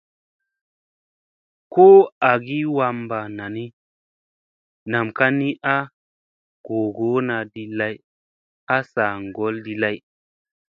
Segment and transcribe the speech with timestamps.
[1.73, 1.85] Ko
[2.31, 3.65] agi wamɓa nani,
[4.91, 5.75] nam ka ni a
[6.65, 7.95] googona di lay
[8.75, 9.97] a saa ŋgolla di lay.